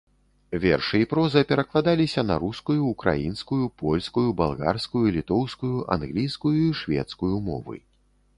Вершы 0.61 1.01
і 1.03 1.07
проза 1.11 1.43
перакладаліся 1.51 2.21
на 2.29 2.37
рускую, 2.43 2.77
украінскую, 2.93 3.59
польскую, 3.83 4.25
балгарскую, 4.41 5.03
літоўскую, 5.19 5.75
англійскую 5.99 6.57
і 6.63 6.67
шведскую 6.83 7.33
мовы. 7.53 7.77